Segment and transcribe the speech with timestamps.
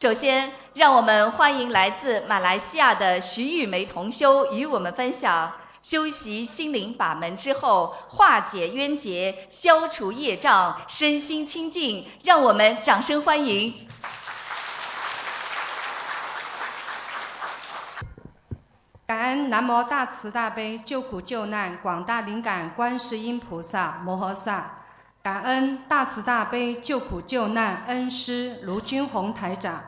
[0.00, 12.06] 首先，让我们欢迎来自马来西亚的徐玉梅同修与我们分享修习心灵法门之后化解冤结、消除业障、身心清净。
[12.22, 13.88] 让我们掌声欢迎。
[19.04, 24.77] 感恩南无大慈大悲救苦救难广大灵感观世音菩萨摩诃萨。
[25.28, 29.82] 感恩大慈大悲救苦救难恩师卢军宏台长，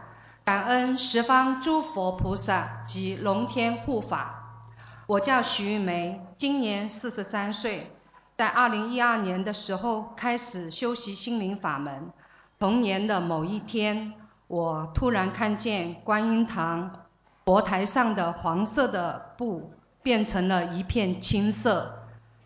[0.44, 4.66] 感恩十方诸佛菩萨及龙天护法。
[5.06, 7.90] 我叫徐玉梅，今年四十三岁，
[8.36, 12.10] 在二零一二年的时候开始修习心灵法门。
[12.58, 14.12] 同年的某一天，
[14.46, 16.90] 我突然看见观音堂
[17.46, 19.72] 佛台上的黄色的布
[20.02, 21.99] 变成了一片青色，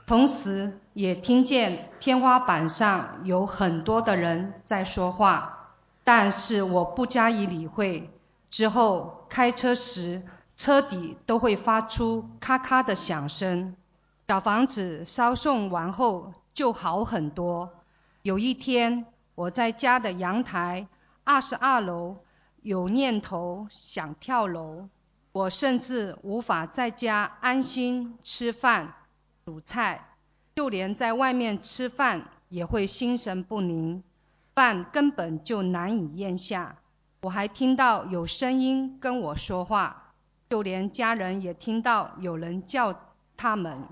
[0.06, 0.80] 同时。
[0.94, 5.72] 也听见天花板上有很多的人在说话，
[6.04, 8.08] 但是我不加以理会。
[8.48, 10.22] 之后开车时，
[10.56, 13.74] 车底都会发出咔咔的响声。
[14.28, 17.70] 小房子烧送完后就好很多。
[18.22, 20.86] 有一天，我在家的阳台
[21.24, 22.18] 二十二楼
[22.62, 24.88] 有念头想跳楼，
[25.32, 28.94] 我甚至无法在家安心吃饭、
[29.44, 30.08] 煮菜。
[30.54, 34.02] 就连在外面吃饭也会心神不宁，
[34.54, 36.76] 饭根本就难以咽下。
[37.22, 40.12] 我还听到有声音跟我说话，
[40.48, 42.94] 就连家人也听到有人叫
[43.36, 43.82] 他们，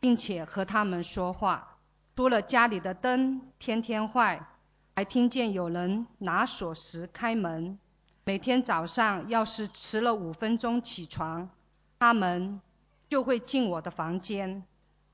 [0.00, 1.76] 并且和他们说话。
[2.16, 4.48] 除了家里的灯天天坏，
[4.94, 7.78] 还听见有人拿锁匙开门。
[8.24, 11.50] 每天早上要是迟了五分钟起床，
[11.98, 12.58] 他们
[13.06, 14.64] 就会进我的房间。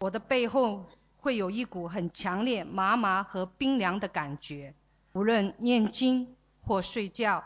[0.02, 0.84] 我的背后
[1.20, 4.74] 会有一股很强烈、麻麻和冰凉的感觉，
[5.12, 6.34] 无论念经
[6.66, 7.44] 或睡觉，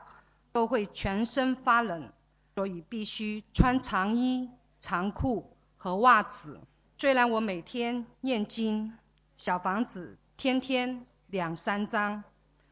[0.53, 2.11] 都会全身发冷，
[2.55, 4.49] 所以必须穿长衣、
[4.81, 6.59] 长裤和袜子。
[6.97, 8.97] 虽然我每天念经，
[9.37, 12.25] 小房子天天两三张，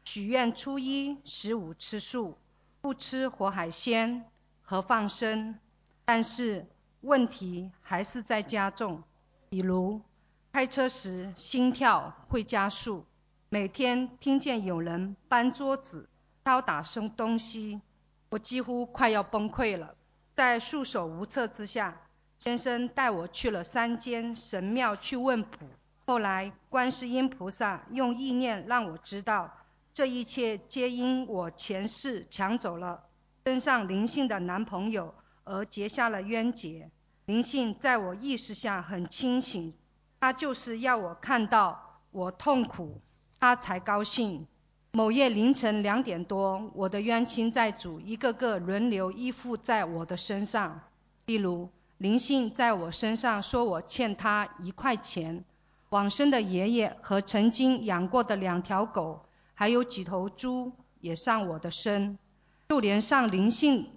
[0.03, 2.35] 许愿初一十五吃素，
[2.81, 4.25] 不吃活海鲜
[4.63, 5.59] 和放生，
[6.05, 6.65] 但是
[7.01, 9.03] 问题还是在加重。
[9.55, 10.01] 比如
[10.51, 13.05] 开车时心跳会加速，
[13.47, 16.09] 每天听见有人搬桌子、
[16.43, 17.79] 敲打声东西，
[18.31, 19.95] 我几乎快要崩溃了。
[20.35, 22.01] 在束手无策之下，
[22.37, 25.65] 先生带我去了三间神庙去问卜。
[26.05, 29.53] 后来观世音菩萨用意念让我知道，
[29.93, 33.05] 这一切皆因我前世抢走了
[33.45, 35.15] 身上灵性的男朋友
[35.45, 36.91] 而结下了冤结。
[37.25, 39.73] 灵性在我意识下很清醒，
[40.19, 43.01] 他就是要我看到我痛苦，
[43.39, 44.45] 他才高兴。
[44.91, 50.81] 某夜凌晨两点多，我的冤亲债主一个个轮流依附在我的身上。
[51.25, 55.43] 例如，灵性在我身上说我欠他一块钱；
[55.89, 59.25] 往生的爷爷和曾经养过的两条狗，
[59.55, 60.71] 还有几头猪
[61.01, 62.19] 也上我的身。
[62.69, 63.89] 就连上灵性，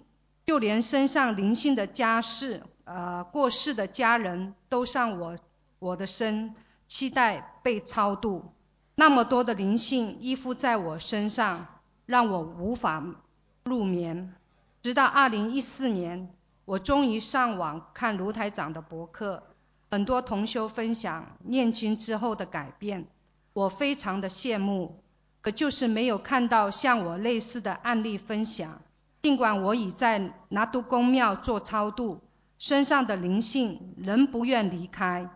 [0.47, 2.63] 就连身上灵性的家事。
[2.91, 5.35] 呃，过世的家人都上我
[5.77, 6.55] 我的身，
[6.87, 8.51] 期待被超度。
[8.95, 11.67] 那么多的灵性依附在我身上，
[12.07, 13.05] 让我无法
[13.63, 14.33] 入眠。
[14.81, 16.33] 直到二零一四年，
[16.65, 19.43] 我终于上网看卢台长的博客，
[19.91, 23.05] 很多同修分享念经之后的改变，
[23.53, 25.03] 我非常的羡慕，
[25.41, 28.81] 可就是没有看到像我类似的案例分享。
[29.21, 32.19] 尽管我已在拿督公庙做超度。
[32.59, 35.29] 身上的灵性仍不愿离开。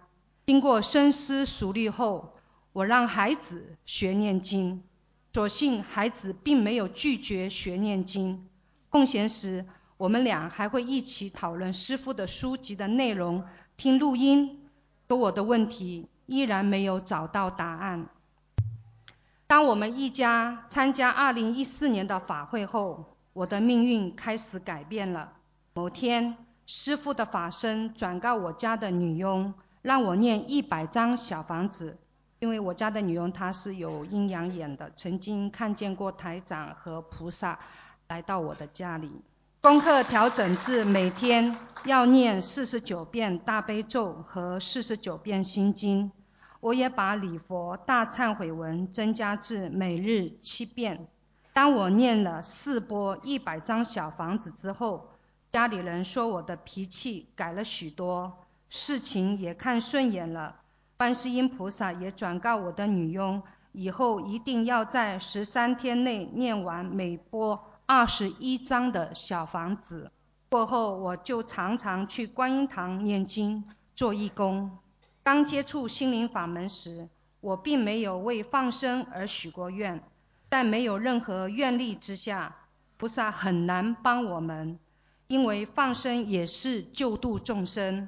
[0.45, 2.35] 经过深思熟虑后，
[2.73, 4.83] 我让孩子学念经。
[5.31, 8.47] 所幸孩子并没有拒绝学念经。
[8.89, 9.65] 空闲时，
[9.97, 13.43] 我们俩还会一起讨论师父的书籍的内容，
[13.77, 14.69] 听录音。
[15.07, 18.09] 可我的问题依然没有找到答案。
[19.47, 25.33] 当我们一家参加2014年的法会后，我的命运开始改变了。
[25.73, 26.35] 某天。
[26.65, 31.97] 师父的法身转告我家的女佣，让我念一百张小房子，
[32.39, 37.59] 因为我家的女佣她是有阴阳眼的，曾经看见过台长和菩萨
[38.07, 39.11] 来到我的家里。
[39.59, 46.11] 功课调整至每天要念四十九遍大悲咒和四十九遍心经，
[46.61, 51.07] 我也把礼佛大忏悔文增加至每日七遍。
[51.51, 55.09] 当我念了四波一百张小房子之后。
[55.53, 60.55] 家里人说我的脾气改了许多，事情也看顺眼了。
[60.97, 70.11] 观世音菩萨也转告我的女佣，以后一定要在十三天内念完每波二十一章的小房子。
[70.49, 73.63] 过后，我就常常去观音堂念经、
[73.95, 74.79] 做义工。
[75.21, 77.09] 刚接触心灵法门时，
[77.41, 80.01] 我并没有为放生而许过愿，
[80.49, 82.55] 在没有任何愿力之下，
[82.97, 84.79] 菩萨很难帮我们，
[85.33, 88.07] 因为放生也是救度众生。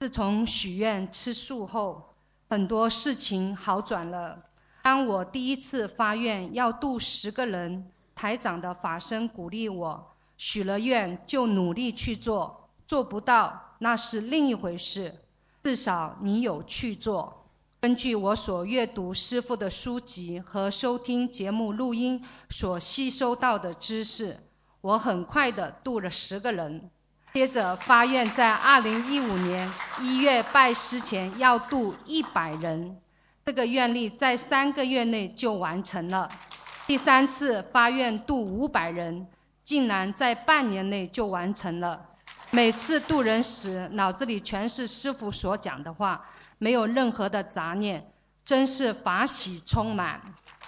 [0.00, 2.14] 自从许愿吃素后，
[2.48, 4.44] 很多事情好转了。
[4.82, 10.14] 当我第一次发愿要度十个人，台长的法身鼓励我。
[10.38, 15.16] 许了愿就努力去做，做不到那是另一回事。
[15.62, 17.50] 至少你有去做。
[17.82, 24.38] 根据我所阅读师傅的书籍和收听节目录音所吸收到的知识，
[24.82, 26.90] 我很快的渡了十个人。
[27.32, 32.98] 接着发愿在二零一五年一月拜师前要渡一百人，
[33.46, 36.28] 这个愿力在三个月内就完成了。
[36.86, 39.26] 第三次发愿渡五百人。
[39.64, 42.06] 竟然在半年内就完成了。
[42.50, 46.26] 每次渡人时，脑子里全是师傅所讲的话，
[46.58, 48.10] 没有任何的杂念，
[48.44, 50.20] 真是法喜充满。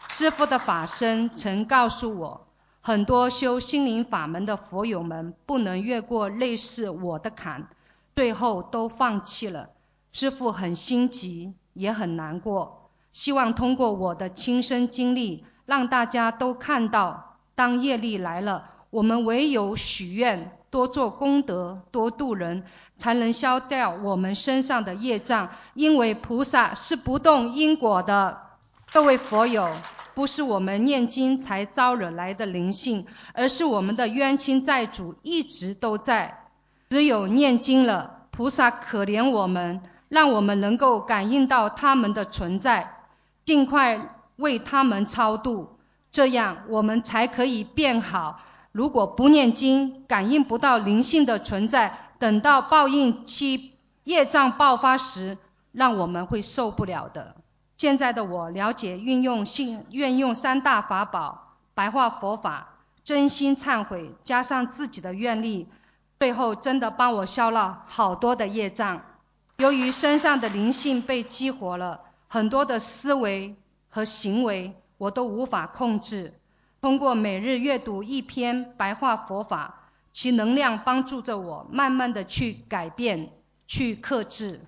[0.09, 2.47] 师傅的法身曾告诉我，
[2.87, 7.67] 很多修心灵法门的佛友们不能越过类似我的坎，
[8.15, 9.71] 最后都放弃了。
[10.13, 18.73] 师傅很心急，也很难过，希望通过我的亲身经历，让大家都看到，当业力来了。
[18.91, 22.67] 我们唯有许愿，多做功德，多度人，
[22.99, 25.49] 才能消掉我们身上的业障。
[25.73, 28.43] 因为菩萨是不动因果的。
[28.93, 29.71] 各位佛友，
[30.15, 36.45] 不是我们念经才招惹来的灵性，而是我们的冤亲债主一直都在。
[36.91, 42.99] 只有念经了，菩萨可怜我们，让我们能够感应到他们的存在，
[43.45, 45.79] 尽快为他们超度，
[46.13, 48.41] 这样我们才可以变好。
[48.71, 53.73] 如果不念经，感应不到灵性的存在，等到报应期
[54.05, 55.39] 业障爆发时，
[55.73, 57.35] 让我们会受不了的。
[57.77, 65.67] 现在的我了解运用性，愿用三大法宝，白话佛法，真心忏悔，加上自己的愿力，
[66.19, 69.03] 最后真的帮我消了好多的业障。
[69.59, 73.55] 由于身上的灵性被激活了，很多的思维
[73.91, 76.33] 和行为我都无法控制。
[76.81, 83.31] 通过每日阅读一篇白话佛法，其能量帮助着我，慢慢的去改变，
[83.67, 84.61] 去克制。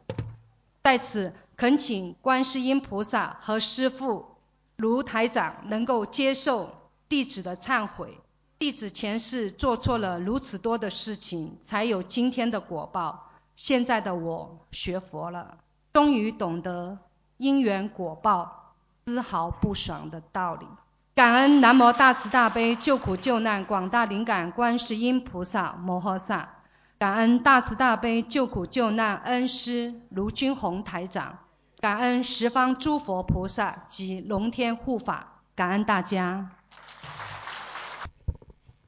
[0.83, 4.37] 在此恳请观世音菩萨和师父
[4.77, 8.19] 卢台长能够接受弟子的忏悔。
[8.59, 13.31] 弟子前世做错了如此多的事情，才有今天的果报。
[13.55, 15.57] 现在的我学佛了，
[15.95, 16.99] 终于懂得
[17.39, 18.75] 因缘果报
[19.07, 20.67] 丝毫不爽的道理。
[21.15, 26.51] 感恩南无大慈大悲救苦救难广大灵感观世音菩萨摩诃萨，
[26.99, 31.39] 感恩大慈大悲救苦救难恩师卢军宏台长，
[31.79, 36.51] 感恩十方诸佛菩萨及龙天护法，感恩大家。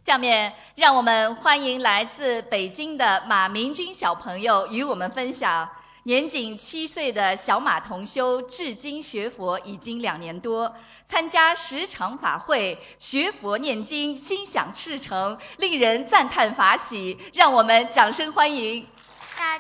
[0.05, 5.69] 下面让我们欢迎来自北京的马明军小朋友与我们分享。
[6.05, 10.75] 年仅七岁的小马同修，至今学佛已经两年多。
[11.07, 17.19] 参加十场法会，学佛念经，心想事成，令人赞叹法喜。
[17.35, 18.87] 让我们掌声欢迎！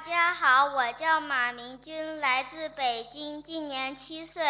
[0.08, 4.42] 大家好，我叫马明君，来自北京，今年七岁。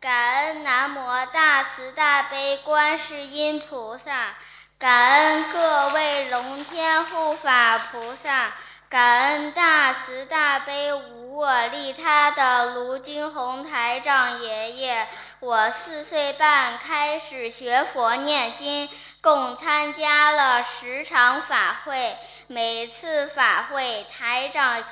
[0.00, 4.34] 感恩南无大慈大悲观世音菩萨，
[4.76, 8.54] 感恩各位龙天护法菩萨。
[8.88, 15.06] 感恩大慈大悲无我利他的卢金红台长爷爷。
[15.38, 18.88] 我四岁半开始学佛念经，
[19.20, 22.16] 共参加了十场法会。
[22.48, 24.82] 每次法会，台长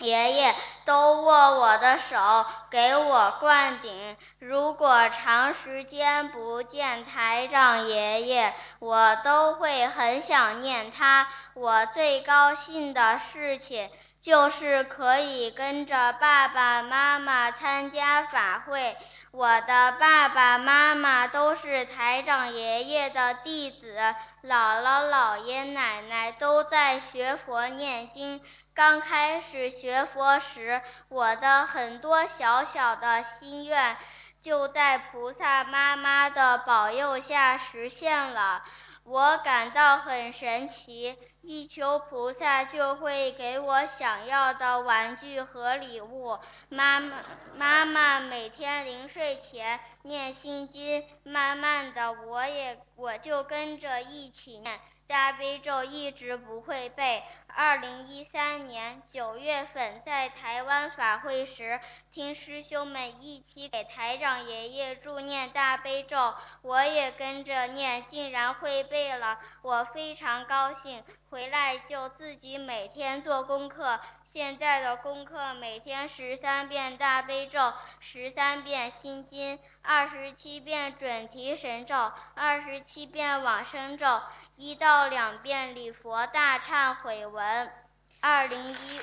[0.00, 0.54] 爷爷
[0.84, 4.16] 都握我的手，给我灌顶。
[4.38, 11.28] 如果长时间不见台长爷爷，我都会很想念他。
[11.54, 13.90] 我最高兴的事情
[14.20, 18.96] 就是可以跟着爸爸妈妈参加法会。
[19.32, 23.96] 我的爸爸妈妈都都是台长爷爷的弟子，
[24.44, 28.40] 姥姥、姥爷、奶奶都在学佛念经。
[28.72, 33.96] 刚开始学佛时，我的很多小小的心愿
[34.40, 38.62] 就在菩萨妈妈的保佑下实现了。
[39.04, 46.38] 我感到很神奇，一求菩萨就会给我想要的玩具和礼物。
[46.68, 47.16] 妈妈，
[47.56, 54.80] 妈妈每天临睡前念心经，慢慢的我也我就跟着一起念。
[55.10, 57.20] 大悲咒一直不会背。
[57.48, 61.80] 二零一三年九月份在台湾法会时，
[62.12, 71.02] 听师兄们一起给台长爷爷助念大悲咒，我也跟着念，竟然会背了，我非常高兴。
[71.28, 73.98] 回来就自己每天做功课。
[74.32, 84.22] 现在的功课每天十三遍大悲咒，十三遍心经，二十七遍准提神咒，二十七遍往生咒，
[84.54, 87.72] 一到两遍礼佛大忏悔文。
[88.20, 89.00] 二零一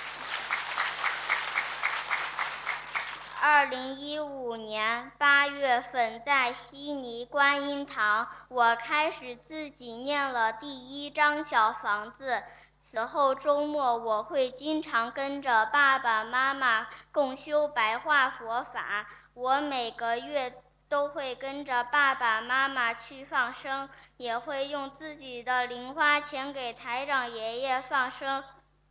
[3.41, 12.41] 二零一五年八月份在悉尼观音堂，我开始自己念了第一张小房子。
[12.89, 19.05] 此后周末我会经常跟着爸爸妈妈共修白话佛法。
[19.33, 20.53] 我每个月
[20.89, 28.43] 都会跟着爸爸妈妈去放生，也会用自己的零花钱给台长爷爷放生。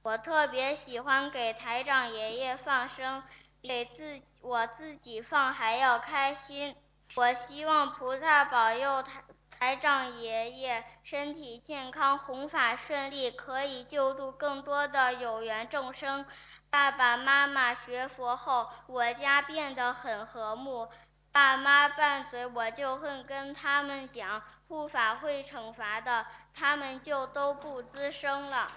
[0.03, 3.23] 我特别喜欢给台长爷爷放生，
[3.63, 6.77] 给自我自己放还要开心。
[7.17, 9.26] 我希望菩萨保佑台。
[9.59, 16.27] 台长爷爷身体健康，弘法顺利，可以救度更多的有缘众生。
[16.69, 20.89] 爸爸妈妈学佛后，我家变得很和睦。
[21.33, 28.71] 爸妈拌嘴，我就会跟他们讲，护法会惩罚的，他们就都不吱声了。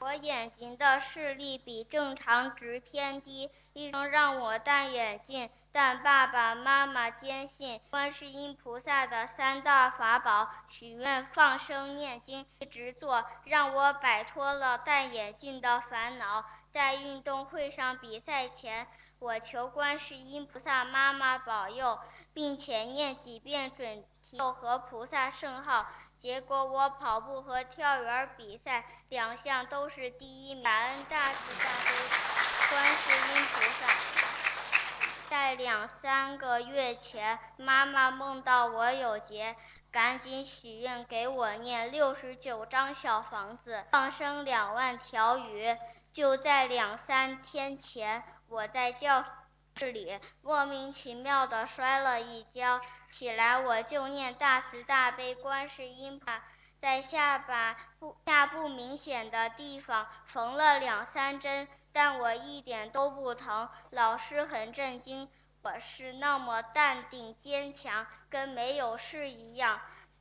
[0.00, 16.44] 我眼睛的视力比正常值偏低，医生让我戴眼镜，但爸爸妈妈坚信观世音菩萨的三大法宝，许愿、放生、念经，一直做，让我摆脱了戴眼镜的烦恼。
[16.72, 18.88] 在运动会上比赛前，
[19.20, 22.00] 我求观世音菩萨妈妈保佑，
[22.34, 25.86] 并且念几遍准提咒和菩萨圣号。
[26.18, 31.94] 结果我跑步和跳远比赛两项都是第一名，感恩大慈大悲
[32.68, 34.27] 观世音菩萨。
[35.28, 39.56] 在两三个月前，妈妈梦到我有劫，
[39.90, 45.76] 赶紧许愿给我念六十九张小房子，放生两万条鱼。
[46.12, 49.24] 就在两三天前，我在教
[49.76, 52.80] 室里莫名其妙的摔了一跤。
[53.10, 56.42] 起来，我就念大慈大悲观世音菩萨，
[56.80, 63.68] 在下巴不下不明显的地方缝了两三针，但我一点都不疼。
[63.90, 65.28] 老师很震惊，
[65.62, 69.80] 我是那么淡定坚强，跟没有事一样。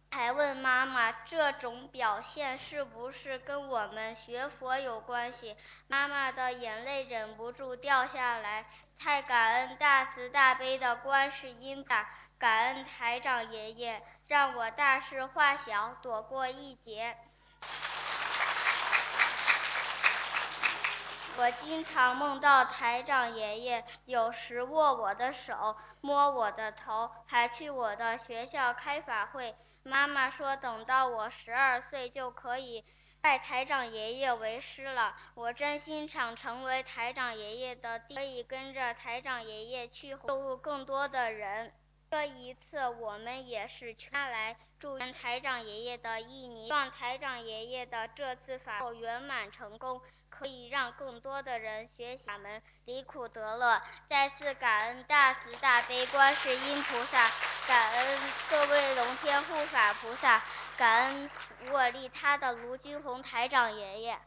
[0.10, 5.58] 还问妈妈，这种表现是不是跟我们学佛有关系？
[5.88, 8.66] 妈妈的眼泪忍不住掉下来，
[8.98, 12.10] 太感恩大慈大悲的观世音吧。
[12.40, 17.18] 感恩台长爷爷，让我大事化小，躲过一劫。
[21.40, 29.56] 我经常梦到台长爷爷，有时握我的手，摸我的头，还去我的学校开法会。
[29.84, 32.84] 妈妈说，等到我十二岁就可以
[33.22, 35.16] 拜台长爷爷为师了。
[35.36, 41.72] 我真心想成为台长爷爷的，可以跟着台长爷爷去救更多的人。
[42.10, 50.02] 这一次，我们也是全来祝愿台长爷爷的一年，希望台长爷爷的这次法会圆满成功，
[50.38, 53.82] 可以让更多的人学习法门，离苦得乐。
[54.08, 57.32] 再次感恩大慈大悲观世音菩萨，
[57.68, 60.44] 感恩各位龙天护法菩萨，
[60.78, 61.30] 感恩
[61.72, 64.20] 我利他的卢军宏台长爷爷。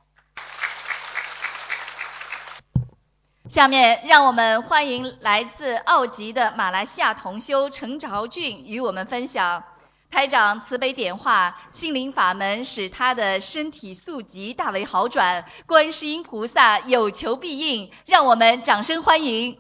[3.48, 9.64] 下面让我们欢迎来自澳籍的马来西亚同修陈朝俊与我们分享，
[10.10, 19.56] 台长慈悲点化，心灵法门使他的身体素疾大为好转，观世音菩萨有求必应，让我们掌声欢迎。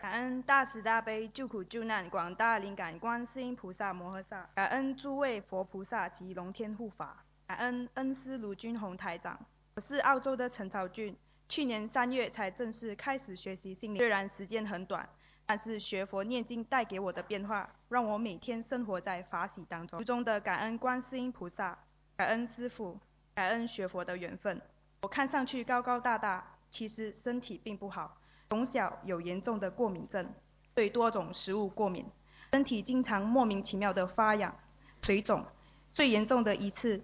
[0.00, 9.38] 感恩大慈大悲救苦救难广大灵感观世音菩萨摩诃萨，感恩诸位佛菩萨及龙天护法，感恩恩师卢军宏台长，
[9.74, 11.14] 我是澳洲的陈朝俊。
[11.48, 15.08] 去年三月才正式开始学习心灵，虽然时间很短，
[15.46, 20.04] 但是学佛念经带给我的变化，让我每天生活在法喜当中。
[20.04, 21.78] 中的感恩观世音菩萨，
[22.16, 22.98] 感恩师父，
[23.34, 24.60] 感恩学佛的缘分。
[25.02, 28.18] 我看上去高高大大，其实身体并不好。
[28.50, 30.28] 从小有严重的过敏症，
[30.74, 32.04] 对多种食物过敏，
[32.52, 34.56] 身体经常莫名其妙的发痒、
[35.02, 35.44] 水肿。
[35.94, 37.02] 最严重的一次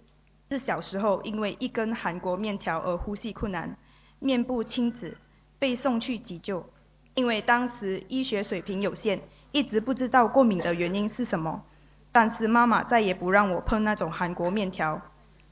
[0.50, 3.78] 是小时候因为一根韩国面条而呼吸困难。
[4.18, 5.16] 面部青紫，
[5.58, 6.71] 被送去急救，
[7.14, 9.21] 因为当时医学水平有限，
[9.52, 11.62] 一直不知道过敏的原因是什么。
[12.11, 15.00] 但是妈妈再也不让我碰那种韩国面条，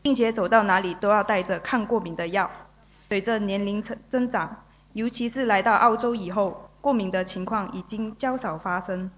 [0.02, 2.50] 并且走到哪里都要带着抗过敏的药。
[3.08, 9.10] 随着年龄增增长，尤其是来到澳洲以后，过敏的情况已经较少发生，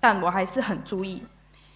[0.00, 1.22] 但我还是很注意。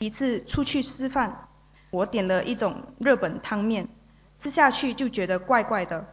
[0.00, 1.48] 一次出去吃饭，
[1.90, 3.88] 我点了一种日本汤面，
[4.38, 6.04] 吃下去就觉得怪怪的。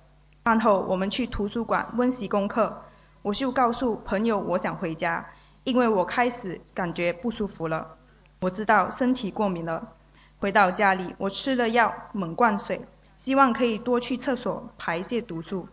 [0.43, 2.83] 饭后我们去图书馆温习功课，
[3.21, 5.25] 我就告诉朋友我想回家，
[5.63, 7.97] 因为我开始感觉不舒服了。
[8.41, 9.95] 我知道身体过敏了。
[10.39, 12.81] 回到家里，我吃了药，猛灌水，
[13.17, 15.67] 希望可以多去厕所排泄毒素。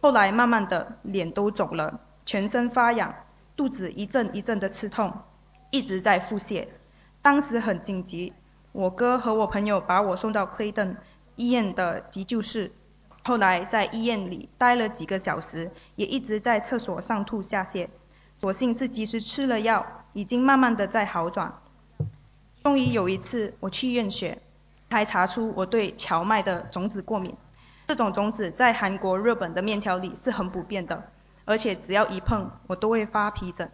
[0.00, 3.12] 后来慢慢的，脸都肿了，全身发痒，
[3.56, 5.12] 肚子一阵一阵的刺痛，
[5.72, 6.68] 一直在腹泻。
[7.20, 8.32] 当时很紧急，
[8.70, 10.96] 我哥和我朋友把我送到 Clayton
[11.34, 12.70] 医院的急救室。
[13.24, 17.88] 后来在医院里待了几个小时，也一直在厕所上吐下泻。
[18.40, 21.54] 所幸是及时吃了药，已经慢慢的在好转。
[22.64, 24.38] 终于有一次，我去验血，
[24.90, 27.36] 才查出我对荞麦的种子过敏。
[27.86, 31.10] 这种种子在韩国、日本的面条里是很普遍的，
[31.44, 33.70] 而且只要一碰，我都会发皮疹。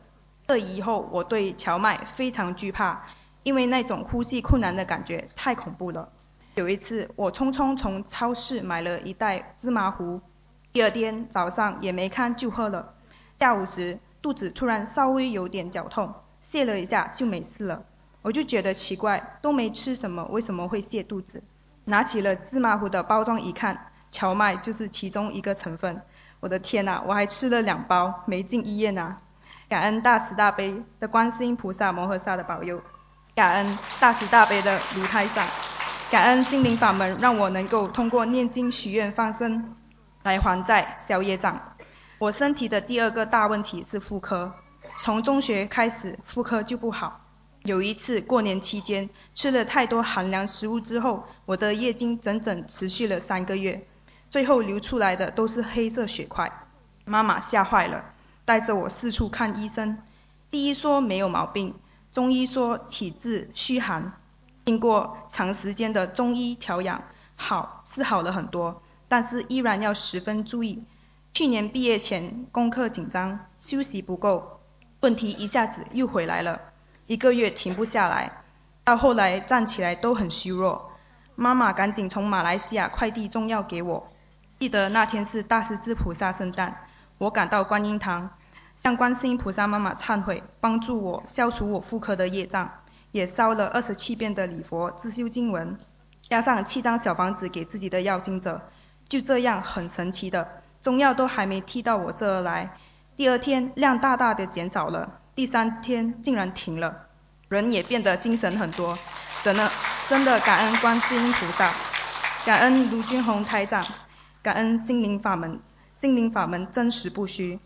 [0.47, 3.07] 这以后我对荞麦非常惧怕，
[3.43, 6.11] 因为那种呼吸困难的感觉太恐怖了。
[6.59, 10.21] 有一次，我匆匆从超市买了一袋芝麻糊，
[10.73, 12.95] 第二天早上也没看就喝了。
[13.39, 16.13] 下午时，肚子突然稍微有点绞痛，
[16.51, 17.85] 泻了一下就没事了。
[18.23, 21.41] 我就觉得奇怪，都没吃什么，为什么会泻肚子？
[21.85, 26.03] 拿起了芝麻糊的包装一看，荞麦就是其中一个成分。
[26.41, 29.19] 我的天呐，我还吃了两包，没进医院啊！
[29.69, 32.83] 感恩大慈大悲的观世音菩萨摩诃萨的保佑，
[33.37, 35.47] 感恩大慈大悲的卢台长，
[36.11, 39.75] 感恩心灵法门让我能够通过念经许愿放生
[40.23, 41.61] 来还债消业障。
[42.19, 44.55] 我身体的第二个大问题是妇科，
[45.03, 47.21] 从中学开始妇科就不好。
[47.65, 53.87] 有一次过年期间吃了太多寒凉食物之后，我的月经整整持续了三个月，
[54.31, 56.51] 最后流出来的都是黑色血块。
[57.05, 58.03] 妈妈吓坏了，
[58.47, 59.99] 带着我四处看医生。
[60.49, 61.75] 第一说没有毛病，
[62.11, 64.15] 中医说体质虚寒。
[64.69, 67.03] 经过长时间的中医调养，
[67.37, 70.85] 好是好了很多，但是依然要十分注意。
[71.33, 74.61] 去年毕业前功课紧张，休息不够，
[75.01, 76.61] 问题一下子又回来了。
[77.07, 78.43] 一个月停不下来，
[78.85, 80.93] 到后来站起来都很虚弱。
[81.35, 84.07] 妈妈赶紧从马来西亚快递中药给我。
[84.59, 86.77] 记得那天是大势至菩萨圣诞，
[87.17, 88.29] 我赶到观音堂，
[88.77, 92.71] 向观世音菩萨妈妈忏悔，帮助我消除我妇科的业障，
[93.13, 95.79] 也烧了二十七遍的礼佛自修经文，
[96.23, 98.61] 加上七张小房子给自己的要经者。
[99.09, 100.47] 就这样很神奇的，
[100.83, 102.77] 中药都还没踢到我这儿来，
[103.17, 105.21] 第二天量大大的减少了。
[105.35, 107.07] 第三天竟然停了，
[107.49, 108.99] 人也变得精神很多，
[109.43, 109.71] 真的
[110.09, 111.73] 真的感恩观世音菩萨，
[112.45, 113.87] 感恩卢军宏台长，
[114.43, 115.59] 感恩心灵法门，
[116.01, 117.59] 心灵法门真实不虚。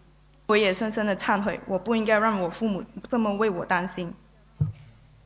[0.46, 4.14] 我也深深的忏悔，我不应该让我父母这么为我担心。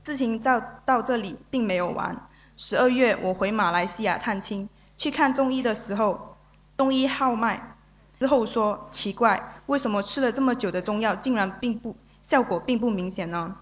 [0.06, 6.36] 事情到到这里并没有完，十二月我回马来西亚探亲，去看中医的时候，
[6.76, 7.74] 中医号脉
[8.20, 11.96] 之后说奇怪，为什么吃了这么久的中药竟然并不。
[12.22, 13.56] 效果并不明显呢。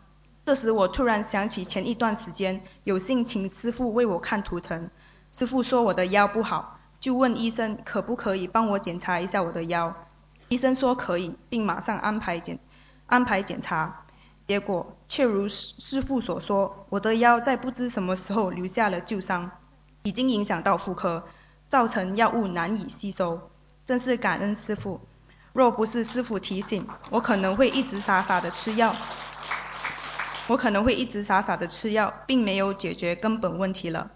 [0.44, 4.90] 这时我突然想起前一段时间有幸请师傅为我看图腾，
[5.32, 9.94] 师傅说我的腰不好，就问医生可不可以帮我检查一下我的腰。
[10.50, 12.58] 医生说可以，并马上安排检
[13.06, 14.03] 安排检查。
[14.46, 19.50] 结果却如师师傅所说，我的腰在不知什么时候留下了旧伤，
[20.02, 21.24] 已经影响到妇科，
[21.68, 23.50] 造成药物难以吸收。
[23.86, 25.00] 真是感恩师傅。
[25.52, 28.94] 若不是师傅提醒，我可能会一直傻傻的吃药。
[30.46, 34.10] 我可能会一直傻傻的吃药，并没有解决根本问题了。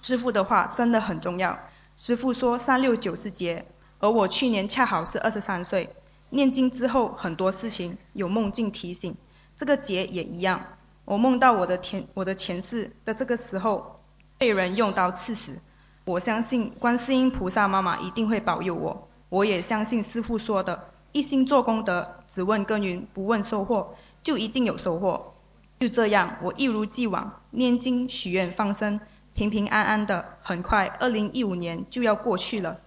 [0.00, 1.58] 师傅的话真的很重要。
[1.96, 3.66] 师傅说三六九是劫，
[3.98, 5.94] 而我去年恰好是二十三岁。
[6.30, 9.16] 念经之后很多事情有梦境提醒，
[9.56, 10.60] 这个劫也一样。
[11.04, 14.00] 我梦到我的前我的前世的这个时候
[14.38, 15.58] 被人用刀刺死。
[16.04, 19.08] 我相信观世音菩萨妈妈一定会保佑我。
[19.28, 25.34] 我也相信师傅说的，一心做功德，只问耕耘不问收获，就一定有收获。
[25.80, 29.00] 就这样，我一如既往念经许愿放生，
[29.34, 30.24] 平平安安的。
[30.40, 32.78] 很快，二零一五年就要过去了。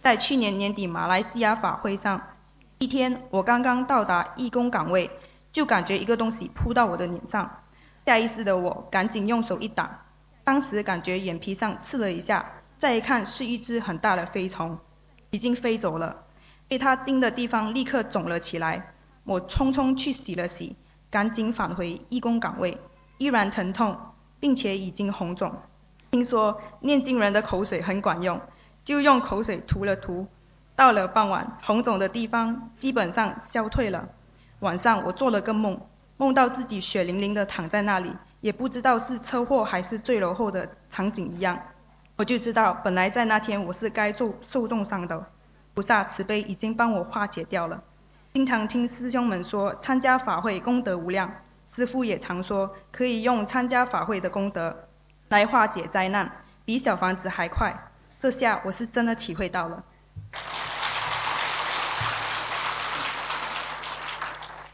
[0.00, 2.22] 在去年年底马来西亚法会上，
[2.78, 5.10] 一天我刚刚到达义工岗位，
[5.56, 7.62] 就感觉一个东西扑到我的脸上，
[8.04, 10.00] 下意识的我赶紧用手一挡，
[10.44, 12.44] 当时感觉眼皮上刺了一下，
[12.76, 14.78] 再一看是一只很大的飞虫。
[15.30, 16.24] 已经飞走了，
[16.68, 18.92] 被它叮的地方立刻肿了起来。
[19.24, 20.76] 我匆匆去洗了洗，
[21.08, 22.76] 赶紧返回义工岗位，
[23.16, 23.96] 依然疼痛，
[24.38, 25.54] 并且已经红肿。
[26.10, 28.38] 听说念经人的口水很管用，
[28.84, 30.26] 就用口水涂了涂。
[30.74, 34.10] 到了傍晚，红肿的地方基本上消退了。
[34.60, 35.80] 晚上我做了个梦，
[36.16, 41.60] 梦到自己血淋淋的躺在那里，也不知道是车祸还是坠楼后的场景一样。
[42.16, 45.26] 我就知道，本来在那天我是该受受重伤的，
[45.74, 47.82] 菩萨慈悲已经帮我化解掉了。
[48.32, 51.30] 经常听师兄们说参加法会功德无量，
[51.66, 54.74] 师父也常说可以用参加法会的功德
[55.28, 56.30] 来化解灾难，
[56.64, 57.90] 比小房子还快。
[58.18, 59.84] 这下我是真的体会到了。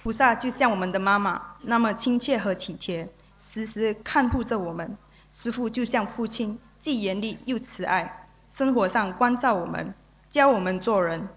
[0.03, 4.97] 菩萨就像我们的妈妈，那么亲切和体贴，时时看护着我们。
[5.33, 9.95] 师父就像父亲，既严厉又慈爱，生活上关照我们，
[10.29, 11.29] 教我们做人，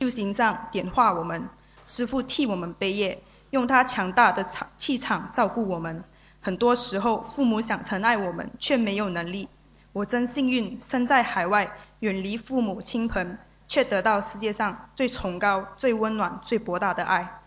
[0.00, 1.48] 修行上点化我们。
[1.86, 6.02] 师父替我们背业，用他强大的场气场照顾我们。
[6.40, 9.48] 很多时候，父母想疼爱我们，却没有能力。
[9.92, 17.37] 我真幸运，生在海外，远离父母亲朋，却得到世界上最崇高、最温暖、最博大的爱。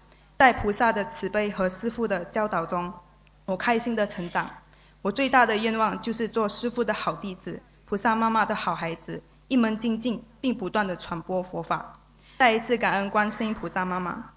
[0.41, 2.91] 在菩萨的慈悲和师父的教导中，
[3.45, 4.49] 我开心的成长。
[5.03, 11.93] 我最大的愿望就是做师父的好弟子，菩萨妈妈的好孩子，一门精进，并不断的传播佛法。
[12.39, 14.31] 再一次感恩观世音菩萨妈妈，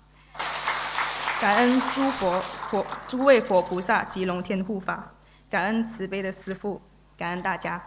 [1.41, 2.39] 感恩诸佛
[2.69, 5.11] 佛诸位佛菩萨及龙天护法，
[5.49, 6.83] 感恩慈悲的师父，
[7.17, 7.83] 感恩大家。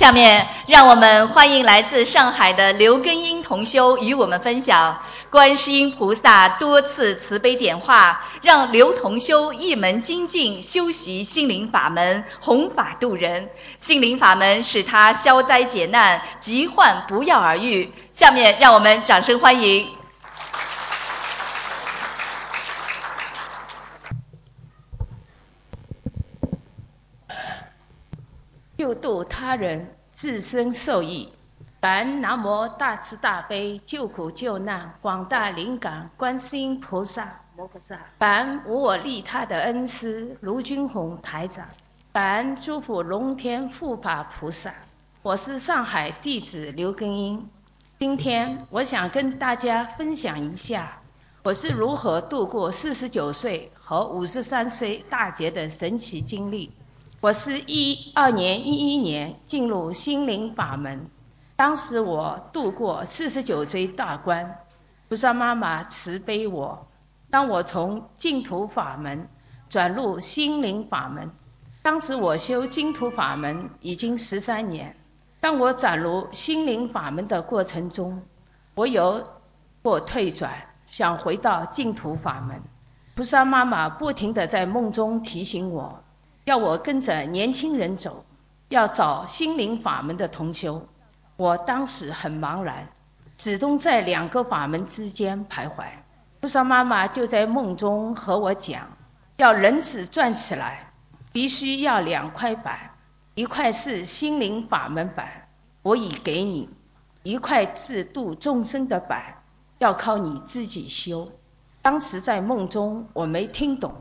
[0.00, 13.50] 下面让我们欢迎来自上海的刘根英同修与我们分享观世音菩萨多次慈悲点化，让刘同修一门精进修习心灵法门，弘法度人。
[13.76, 17.92] 心灵法门使他消灾解难，疾患不药而愈。
[18.14, 19.99] 下面让我们掌声欢迎。
[28.80, 31.30] 救度他人，自身受益。
[31.82, 41.68] 感恩南无大慈大悲救苦救难广大灵感观世音菩萨摩诃萨，感恩无我利他的恩师卢军宏台长，
[42.14, 44.72] 感恩诸佛龙天护法菩萨。
[45.20, 47.46] 我是上海弟子刘根英，
[47.98, 51.02] 今天我想跟大家分享一下
[51.42, 56.72] 我是如何度过四十九岁和五十三岁大劫的神奇经历。
[57.22, 61.10] 我是一二年一一年进入心灵法门。
[61.54, 64.56] 当时我度过四十九岁大关，
[65.06, 66.88] 菩萨妈妈慈悲我。
[67.28, 69.28] 当我从净土法门
[69.68, 71.30] 转入心灵法门，
[71.82, 74.96] 当时我修净土法门已经十三年。
[75.40, 78.22] 当我转入心灵法门的过程中，
[78.74, 79.22] 我有
[79.82, 80.54] 过退转，
[80.86, 82.62] 想回到净土法门。
[83.14, 86.02] 菩萨妈妈不停地在梦中提醒我，
[86.44, 88.24] 要我跟着年轻人走，
[88.68, 90.88] 要找心灵法门的同修。
[91.36, 92.88] 我当时很茫然，
[93.38, 95.86] 始终在两个法门之间徘徊。
[96.40, 98.96] 菩萨妈妈就在梦中和我讲，
[99.36, 100.92] 要人子转起来，
[101.32, 102.92] 必须要两块板，
[103.34, 105.48] 一块是心灵法门板，
[105.82, 106.68] 我已给你；
[107.22, 109.42] 一块是度众生的板，
[109.78, 111.30] 要靠你自己修。
[111.82, 113.94] 当时在梦中我没听懂，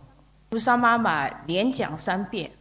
[0.50, 2.52] 菩萨妈妈连讲三遍。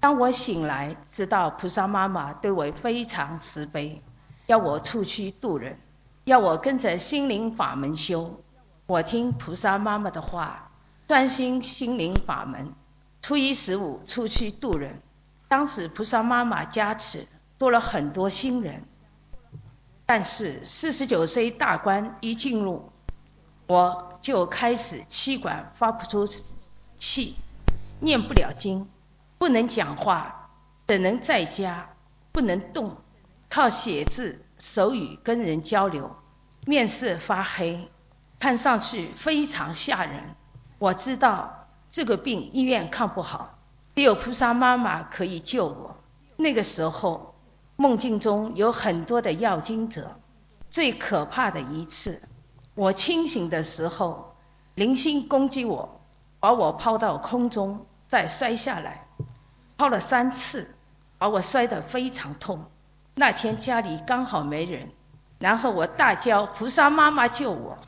[0.00, 4.02] 当我醒来，知道菩萨妈妈对我非常慈悲。
[4.46, 5.78] 要我出去度人，
[6.24, 8.40] 要我跟着心灵法门修。
[8.86, 10.70] 我听菩萨妈妈的话，
[11.06, 12.72] 专心心灵法门。
[13.20, 15.00] 初一十五出去度人，
[15.48, 17.26] 当时菩萨妈妈加持，
[17.58, 18.84] 多了很多新人。
[20.06, 22.92] 但是四十九岁大关一进入，
[23.66, 26.26] 我就开始气管发不出
[26.98, 27.36] 气，
[28.00, 28.88] 念不了经，
[29.38, 30.50] 不能讲话，
[30.86, 31.90] 只能在家，
[32.32, 32.96] 不能动。
[33.48, 36.14] 靠写字、手语跟人交流，
[36.66, 37.88] 面色发黑，
[38.38, 40.34] 看上去非常吓人。
[40.78, 43.58] 我知道这个病医院看不好，
[43.94, 45.96] 只有菩萨妈妈可以救我。
[46.36, 47.34] 那个时候，
[47.76, 50.20] 梦境中有很多的要经者。
[50.70, 52.20] 最可怕的一次，
[52.74, 54.36] 我清醒的时候，
[54.74, 55.97] 灵性攻击我，
[56.40, 59.06] 把我抛到空中，再摔下来，
[59.76, 60.74] 抛了三次，
[61.18, 62.64] 把我摔得非常痛。
[63.14, 64.90] 那天家里刚好没人，
[65.38, 67.78] 然后我大叫菩萨妈妈救我！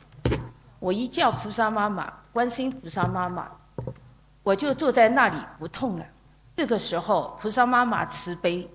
[0.79, 3.47] 我一叫菩萨妈妈，观心菩萨妈妈，
[4.43, 6.05] 我就坐在那里不痛了。
[6.55, 8.69] 这个时候菩萨妈妈慈悲，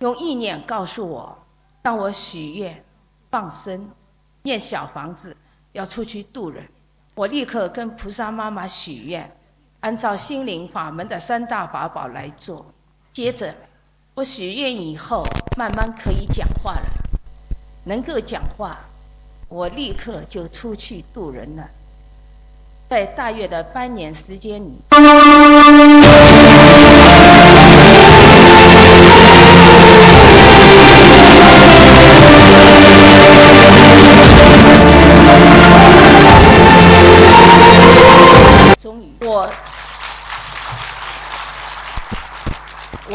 [0.00, 1.38] 用意念告诉我，
[1.82, 2.84] 让我许愿
[3.30, 3.90] 放生，
[4.42, 5.36] 念小房子，
[5.72, 6.68] 要出去度人。
[7.20, 9.30] 我立刻跟菩萨妈妈许愿，
[9.80, 12.64] 按照心灵法门的三大法宝来做。
[13.12, 13.54] 接着，
[14.14, 16.86] 我许愿以后，慢慢可以讲话了，
[17.84, 18.78] 能够讲话，
[19.50, 21.68] 我立刻就出去度人了。
[22.88, 24.78] 在大约的半年时间里。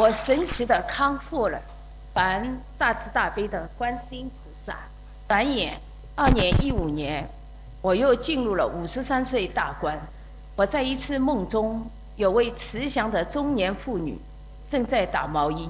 [0.05, 1.59] 我神奇的康复了，
[2.13, 4.77] 凡大慈大悲的观世音菩萨。
[5.27, 5.81] 转眼
[6.13, 7.27] 二年一五年，
[7.81, 9.99] 我又进入了五十三岁大关。
[10.55, 14.19] 我在一次梦中，有位慈祥的中年妇女
[14.69, 15.67] 正在打毛衣，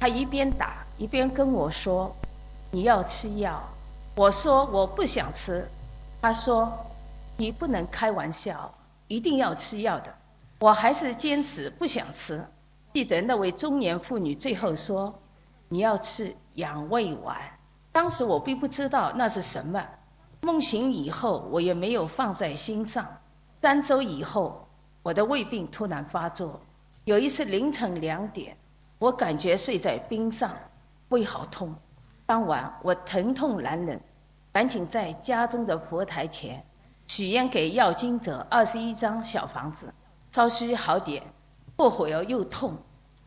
[0.00, 2.16] 她一边打一边跟我说
[2.72, 3.62] ：“你要吃药。”
[4.16, 5.68] 我说：“我不想吃。”
[6.20, 6.84] 她说
[7.38, 8.74] ：“你不能开玩笑，
[9.06, 10.12] 一定要吃药的。”
[10.58, 12.44] 我还是坚持不想吃。
[12.92, 15.20] 记得那位中年妇女最后说
[15.68, 17.36] ：“你要吃养胃丸。”
[17.92, 19.84] 当时我并不知道那是什么。
[20.40, 23.06] 梦醒以后，我也没有放在心上。
[23.60, 24.68] 三周以后，
[25.02, 26.60] 我的胃病突然发作。
[27.04, 28.56] 有一次凌晨两点，
[28.98, 30.54] 我感觉睡在冰上，
[31.08, 31.74] 胃好痛。
[32.24, 34.00] 当晚我疼痛难忍，
[34.52, 36.64] 赶紧在家中的佛台前
[37.06, 39.92] 许愿给要经者二十一张小房子，
[40.30, 41.22] 稍许好点。
[41.78, 42.76] 过会儿又痛，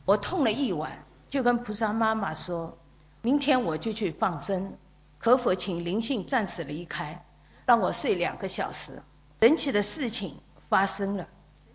[0.04, 2.78] 我痛了一晚，就跟菩萨妈妈说，
[3.22, 4.74] 明天我就去放生，
[5.20, 7.26] 可否请灵性暂时离开，
[7.66, 9.02] 让我睡两个小时。
[9.40, 10.36] 神奇的事情
[10.68, 11.26] 发生了，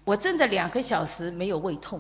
[0.05, 1.99] 我真的两个小时没有胃痛，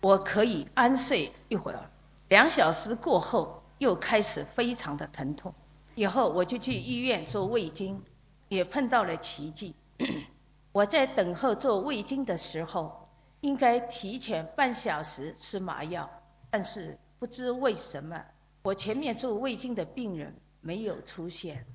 [0.00, 1.90] 我可以安睡一会儿。
[2.30, 5.52] 两小时过后又开始非常的疼痛，
[5.96, 8.02] 以后我就去医院做胃镜，
[8.48, 9.74] 也碰到了奇迹。
[10.72, 13.03] 我在等候做胃镜的时候。
[13.44, 16.08] 应该提前半小时吃麻药，
[16.48, 18.24] 但是不知为什么，
[18.62, 21.66] 我前面做胃镜的病人没有出现，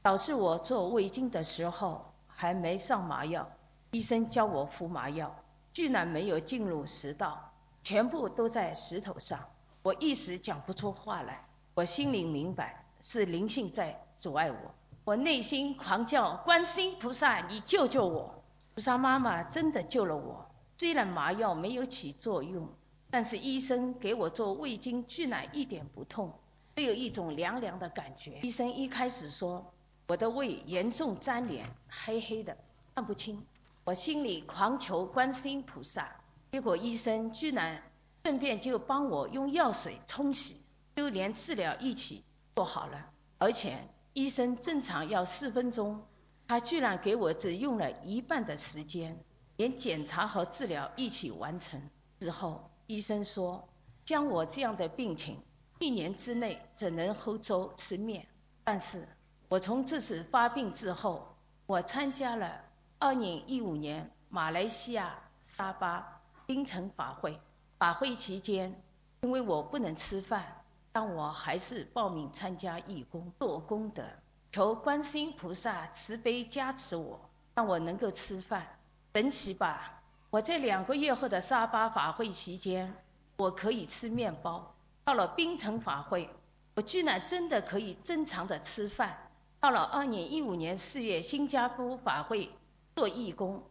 [0.00, 3.46] 导致我做胃镜的时候还没上麻药，
[3.90, 5.36] 医生教我服麻药，
[5.74, 9.38] 居然没有进入食道，全部都在石头上，
[9.82, 11.44] 我一时讲不出话来，
[11.74, 18.42] 我心里明白是灵性在阻碍我，我内心狂叫观世音菩萨，你救救我！
[18.74, 20.46] 菩萨妈妈真的救了我。
[20.82, 22.68] 虽然麻药没有起作用，
[23.08, 26.34] 但是医生给我做胃镜，居然一点不痛，
[26.74, 28.40] 只有一种凉凉的感觉。
[28.42, 29.72] 医生一开始说
[30.08, 32.56] 我的胃严重粘连，黑黑的，
[32.96, 33.40] 看不清。
[33.84, 36.16] 我心里狂求观世音菩萨，
[36.50, 37.80] 结果医生居然
[38.24, 40.56] 顺便就帮我用药水冲洗，
[40.96, 42.24] 就连治疗一起
[42.56, 43.08] 做好了。
[43.38, 43.78] 而且
[44.14, 46.02] 医生正常要四分钟，
[46.48, 49.16] 他居然给我只用了一半的时间。
[49.62, 51.80] 连检查和治疗一起完成
[52.18, 53.68] 之后，医生说，
[54.04, 55.40] 像我这样的病情，
[55.78, 58.26] 一年之内只能喝粥吃面。
[58.64, 59.06] 但是
[59.48, 62.60] 我从这次发病之后，我参加了
[62.98, 67.38] 2015年马来西亚沙巴槟城法会。
[67.78, 68.82] 法会期间，
[69.20, 74.02] 因为我不能吃饭，但我还是报名参加义工做功德，
[74.50, 77.20] 求观世音菩萨慈悲加持我，
[77.54, 78.66] 让我能够吃饭。
[79.14, 80.00] 神奇吧！
[80.30, 82.94] 我在两个月后的沙巴法会期间，
[83.36, 86.30] 我可以吃面包；到了槟城法会，
[86.76, 89.30] 我居然真的可以正常的吃饭。
[89.60, 92.50] 到了二零一五年四月新加坡法会
[92.96, 93.62] 做义工，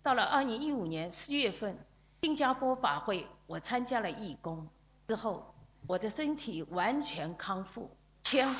[0.00, 1.76] 到了二零一五年四月份
[2.22, 4.68] 新加坡法会我参加了义工
[5.08, 5.54] 之后，
[5.88, 7.90] 我的身体完全康复，
[8.22, 8.54] 前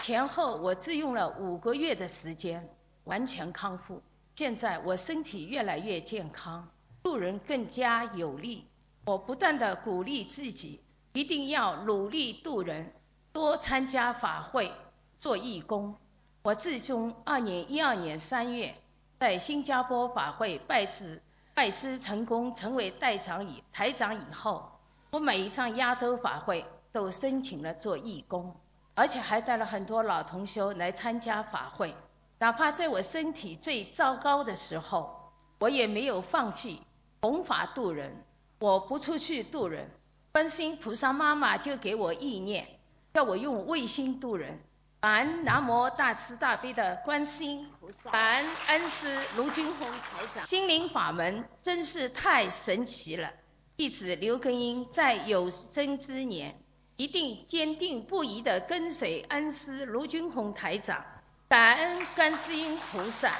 [0.00, 2.66] 前后我只用了五个月的时间。
[3.06, 4.02] 完全康复，
[4.34, 6.68] 现在我身体越来越健康，
[7.04, 8.66] 助人更加有力。
[9.04, 10.80] 我不断的鼓励自己，
[11.12, 12.92] 一定要努力度人，
[13.32, 14.72] 多参加法会，
[15.20, 15.94] 做义工。
[16.42, 18.74] 我自从二零一二年三月
[19.20, 21.22] 在新加坡法会拜师
[21.54, 24.68] 拜师成功，成为代长以台长以后，
[25.12, 28.56] 我每一场亚洲法会都申请了做义工，
[28.96, 31.94] 而且还带了很多老同修来参加法会。
[32.38, 36.82] 哪怕在我身体最糟糕的时候，我也没有放弃
[37.20, 38.24] 弘法度人。
[38.58, 39.90] 我不出去度人，
[40.32, 42.66] 观世音菩萨妈妈就给我意念，
[43.12, 44.60] 叫我用卫星度人。
[45.00, 50.46] 感恩南无大慈大悲的观世音菩萨，感恩恩师卢军宏台长。
[50.46, 53.30] 心灵法门真是太神奇了。
[53.76, 56.58] 弟子刘根英在有生之年，
[56.96, 61.04] 一定坚定不移地跟随恩师卢军宏台长，
[61.48, 63.32] 感恩观世音菩萨，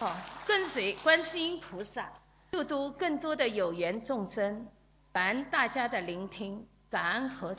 [0.00, 0.12] 哦，
[0.44, 2.10] 跟随观世音菩萨，
[2.50, 4.66] 度度更多的有缘众生，
[5.12, 7.54] 感恩大家的聆听，感恩和。